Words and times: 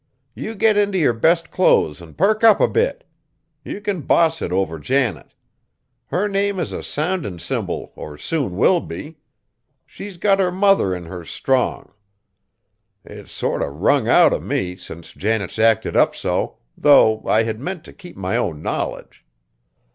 You 0.33 0.55
get 0.55 0.77
int' 0.77 0.95
your 0.95 1.13
best 1.13 1.51
clothes 1.51 2.01
and 2.01 2.17
perk 2.17 2.43
up 2.43 2.59
a 2.59 2.67
bit; 2.67 3.03
you 3.63 3.79
can 3.79 4.01
boss 4.01 4.41
it 4.41 4.51
over 4.51 4.79
Janet. 4.79 5.35
Her 6.07 6.27
name 6.27 6.59
is 6.59 6.71
a 6.71 6.81
soundin' 6.81 7.37
cymbal 7.37 7.91
or 7.95 8.17
soon 8.17 8.57
will 8.57 8.79
be! 8.79 9.19
She's 9.85 10.17
got 10.17 10.39
her 10.39 10.51
mother 10.51 10.95
in 10.95 11.05
her 11.05 11.23
strong. 11.23 11.93
It's 13.05 13.31
sort 13.31 13.61
o' 13.61 13.67
wrung 13.69 14.07
out 14.09 14.33
of 14.33 14.41
me, 14.41 14.75
since 14.75 15.13
Janet's 15.13 15.59
acted 15.59 15.95
up 15.95 16.15
so, 16.15 16.57
though 16.75 17.21
I 17.27 17.43
had 17.43 17.59
meant 17.59 17.83
t' 17.85 17.93
keep 17.93 18.17
my 18.17 18.35
own 18.37 18.63
knowledge." 18.63 19.23